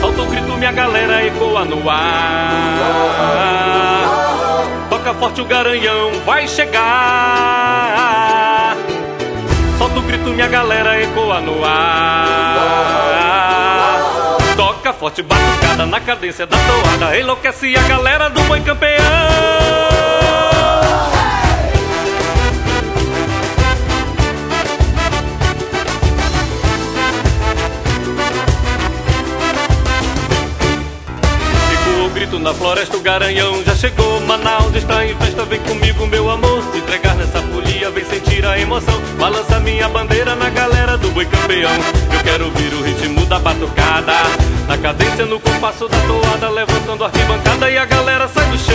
Solta 0.00 0.22
o 0.22 0.26
grito, 0.26 0.56
minha 0.56 0.72
galera 0.72 1.24
ecoa 1.24 1.64
no 1.64 1.88
ar. 1.88 3.28
Toca 4.90 5.14
forte 5.14 5.40
o 5.40 5.44
garanhão, 5.44 6.10
vai 6.26 6.48
chegar. 6.48 6.86
Solta 9.78 9.98
o 9.98 10.02
grito, 10.02 10.30
minha 10.30 10.48
galera 10.48 11.00
ecoa 11.00 11.40
no 11.40 11.64
ar. 11.64 12.48
Toca 14.56 14.92
forte, 14.92 15.22
batucada 15.22 15.86
na 15.86 16.00
cadência 16.00 16.44
da 16.46 16.56
toada. 16.56 17.16
Enlouquece 17.18 17.76
a 17.76 17.82
galera 17.82 18.28
do 18.28 18.42
boi 18.42 18.60
campeão. 18.60 19.77
Na 32.38 32.54
floresta, 32.54 32.96
o 32.96 33.00
garanhão 33.00 33.62
já 33.64 33.74
chegou. 33.74 34.20
Manaus 34.20 34.74
está 34.74 35.04
em 35.04 35.14
festa, 35.16 35.44
vem 35.44 35.60
comigo, 35.60 36.06
meu 36.06 36.30
amor. 36.30 36.62
Se 36.72 36.78
entregar 36.78 37.14
nessa 37.16 37.40
folia, 37.40 37.90
vem 37.90 38.04
sentir 38.04 38.44
a 38.44 38.58
emoção. 38.58 39.00
Balança 39.18 39.58
minha 39.60 39.88
bandeira 39.88 40.34
na 40.34 40.48
galera 40.50 40.96
do 40.96 41.10
boi 41.10 41.26
campeão. 41.26 41.70
Eu 42.12 42.20
quero 42.22 42.44
ouvir 42.46 42.72
o 42.74 42.82
ritmo 42.82 43.26
da 43.26 43.38
batucada. 43.38 44.12
Na 44.66 44.76
cadência, 44.78 45.26
no 45.26 45.40
compasso 45.40 45.88
da 45.88 45.98
toada, 46.00 46.48
levantando 46.50 47.04
a 47.04 47.06
arquibancada 47.06 47.70
e 47.70 47.78
a 47.78 47.84
galera 47.84 48.28
sai 48.28 48.46
do 48.46 48.58
chão. 48.58 48.74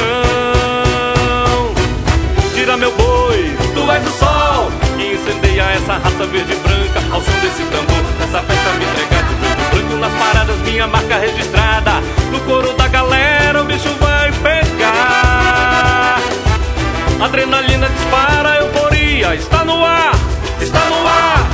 Tira 2.54 2.78
meu 2.78 2.92
boi, 2.92 3.56
tu 3.74 3.92
és 3.92 4.08
o 4.08 4.12
sol. 4.12 4.72
E 4.98 5.14
incendeia 5.14 5.64
essa 5.72 5.94
raça 5.94 6.26
verde 6.26 6.54
e 6.54 6.56
branca 6.56 7.02
ao 7.12 7.22
som 7.22 7.40
desse 7.42 7.64
tambor. 7.64 8.04
Nessa 8.20 8.42
festa 8.42 8.70
me 8.74 8.86
entregar 8.86 9.24
de 9.24 9.36
branco 9.76 9.96
nas 9.98 10.14
paradas, 10.14 10.58
minha 10.60 10.88
marca 10.88 11.18
registrada. 11.18 12.02
No 12.32 12.40
coro 12.42 12.74
da 12.74 12.88
galera 12.88 13.33
Adrenalina 17.24 17.88
dispara, 17.88 18.58
euforia 18.58 19.34
está 19.34 19.64
no 19.64 19.86
ar, 19.86 20.12
está 20.62 20.80
no 20.90 21.08
ar. 21.08 21.48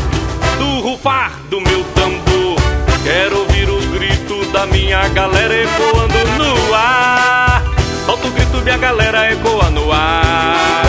Do 0.58 0.80
rufar 0.82 1.32
do 1.48 1.62
meu 1.62 1.84
tambor, 1.94 2.58
quero 3.04 3.42
ouvir 3.42 3.70
o 3.70 3.80
grito 3.94 4.46
da 4.52 4.66
minha 4.66 5.08
galera 5.10 5.54
ecoando 5.54 6.26
no 6.40 6.74
ar. 6.74 7.64
Solta 8.04 8.28
o 8.28 8.32
grito, 8.32 8.58
minha 8.64 8.78
galera 8.80 9.32
ecoa 9.32 9.70
no 9.70 9.92
ar. 9.92 10.82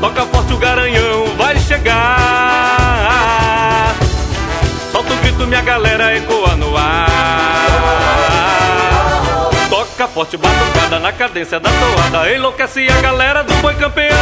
Toca 0.00 0.26
forte 0.26 0.52
o 0.52 0.56
garanhão, 0.56 1.26
vai 1.38 1.56
chegar. 1.60 1.94
Solta 4.90 5.12
o 5.12 5.16
grito, 5.18 5.46
minha 5.46 5.62
galera 5.62 6.16
ecoa 6.16 6.56
no 6.56 6.76
ar. 6.76 7.13
Forte, 10.14 10.36
batucada 10.36 11.00
na 11.00 11.12
cadência 11.12 11.58
da 11.58 11.68
toada. 11.68 12.32
Enlouquece 12.32 12.86
a 12.88 13.00
galera 13.00 13.42
do 13.42 13.52
boi 13.56 13.74
campeão. 13.74 14.14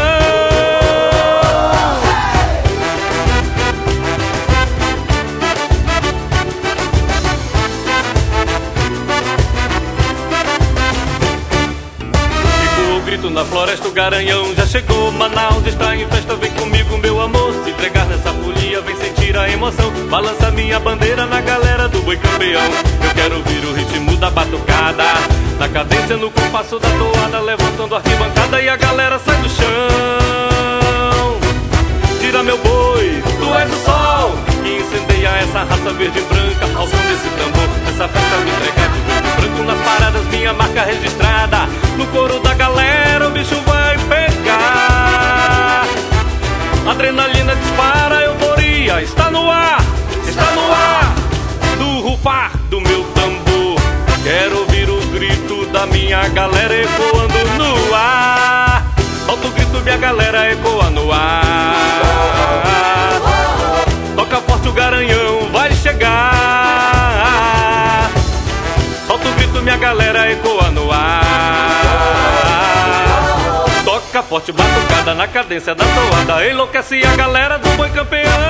grito 13.05 13.29
na 13.29 13.45
floresta, 13.45 13.89
o 13.89 13.93
garanhão 13.93 14.55
já 14.55 14.65
chegou. 14.65 15.13
Manaus 15.13 15.67
está 15.67 15.95
em 15.95 16.09
festa, 16.09 16.35
vem 16.37 16.51
comigo, 16.53 16.97
meu 16.97 17.21
amor. 17.21 17.53
Se 17.63 17.71
entregar 17.71 18.07
nessa 18.07 18.33
folia, 18.33 18.81
vem 18.81 18.97
sentir 18.97 19.37
a 19.37 19.51
emoção. 19.51 19.93
Balança 20.09 20.51
minha 20.51 20.81
bandeira 20.81 21.27
na 21.27 21.43
galera 21.43 21.89
do 21.89 22.01
boi 22.01 22.17
campeão. 22.17 22.63
Eu 23.05 23.15
quero 23.15 23.37
ouvir 23.37 23.67
o 23.67 23.75
ritmo 23.75 24.17
da 24.17 24.31
batucada. 24.31 25.42
Na 25.59 25.69
cadência, 25.69 26.17
no 26.17 26.31
compasso 26.31 26.79
da 26.79 26.89
toada, 26.89 27.41
levantando 27.41 27.95
a 27.95 27.99
arquibancada 27.99 28.61
e 28.61 28.69
a 28.69 28.77
galera 28.77 29.19
sai 29.19 29.37
do 29.37 29.49
chão. 29.49 29.63
Tira 32.21 32.43
meu 32.43 32.59
boi, 32.59 33.23
tu 33.39 33.55
és 33.55 33.73
o 33.73 33.77
sol. 33.85 34.35
E 34.65 34.81
incendeia 34.81 35.29
essa 35.29 35.65
raça 35.65 35.93
verde 35.93 36.19
e 36.19 36.23
branca 36.23 36.79
ao 36.79 36.87
som 36.87 36.97
desse 36.97 37.29
tambor. 37.37 37.69
Essa 37.89 38.09
festa 38.09 38.37
me 38.39 38.51
entregar 38.51 38.93
branco 39.37 39.63
nas 39.65 39.79
paradas, 39.81 40.25
minha 40.27 40.53
marca 40.53 40.83
registrada. 40.83 41.69
No 41.97 42.07
coro 42.07 42.41
da 42.41 42.55
galera 42.55 43.29
o 43.29 43.31
bicho 43.31 43.57
vai 43.67 43.99
pegar. 43.99 45.87
Adrenalina 46.89 47.55
dispara, 47.57 48.23
euforia 48.25 49.03
está 49.03 49.31
no 49.31 49.51
ar, 49.51 49.81
está 50.27 50.51
no 50.53 50.73
ar. 50.73 51.15
Do 51.79 52.01
rufar 52.01 52.62
da 55.83 55.87
minha 55.87 56.29
galera 56.29 56.75
ecoando 56.81 57.45
no 57.59 57.93
ar. 57.95 58.85
Solta 59.27 59.49
o 59.49 59.51
grito, 59.51 59.81
minha 59.81 59.97
galera 59.97 60.53
ecoa 60.53 60.91
no 60.91 61.11
ar. 61.13 61.75
Toca 64.15 64.37
forte 64.43 64.69
o 64.69 64.73
garanhão, 64.73 65.51
vai 65.51 65.73
chegar. 65.75 66.13
Solta 69.09 69.29
o 69.29 69.33
grito, 69.33 69.61
minha 69.61 69.77
galera 69.77 70.31
ecoa 70.31 70.71
no 70.71 70.93
ar. 70.93 71.25
Toca 73.85 74.23
forte, 74.23 74.53
batucada 74.53 75.15
na 75.15 75.27
cadência 75.27 75.75
da 75.75 75.85
toada. 75.85 76.49
Enlouquece 76.49 77.05
a 77.05 77.17
galera 77.17 77.59
do 77.59 77.69
boi 77.71 77.91
campeão. 77.91 78.42